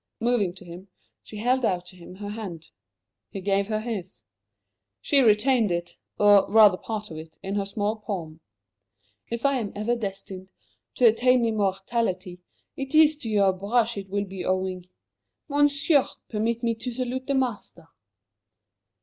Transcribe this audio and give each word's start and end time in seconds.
Moving 0.19 0.51
to 0.55 0.65
him, 0.65 0.87
she 1.21 1.37
held 1.37 1.63
out 1.63 1.85
to 1.85 1.95
him 1.95 2.15
her 2.15 2.29
hand. 2.29 2.69
He 3.29 3.39
gave 3.39 3.67
her 3.67 3.81
his. 3.81 4.23
She 4.99 5.21
retained 5.21 5.71
it 5.71 5.99
or, 6.17 6.47
rather, 6.51 6.75
part 6.75 7.11
of 7.11 7.17
it 7.17 7.37
in 7.43 7.53
her 7.53 7.67
small 7.67 7.97
palm. 7.97 8.39
"If 9.29 9.45
I 9.45 9.57
am 9.59 9.71
ever 9.75 9.95
destined 9.95 10.49
to 10.95 11.05
attain 11.05 11.43
to 11.43 11.49
immortality, 11.49 12.39
it 12.75 12.95
is 12.95 13.15
to 13.19 13.29
your 13.29 13.53
brush 13.53 13.95
it 13.95 14.09
will 14.09 14.25
be 14.25 14.43
owing. 14.43 14.87
Monsieur, 15.47 16.05
permit 16.29 16.63
me 16.63 16.73
to 16.73 16.91
salute 16.91 17.27
the 17.27 17.35
master!" 17.35 17.87